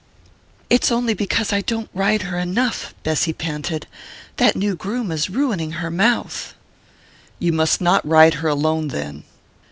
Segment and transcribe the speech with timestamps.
[0.67, 3.85] "It's only because I don't ride her enough," Bessy panted.
[4.37, 6.55] "That new groom is ruining her mouth."
[7.37, 9.25] "You must not ride her alone, then."